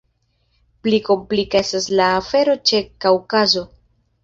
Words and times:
Pli 0.87 0.99
komplika 1.09 1.61
estas 1.65 1.87
la 2.01 2.09
afero 2.23 2.59
ĉe 2.73 2.83
Kaŭkazo. 3.07 3.67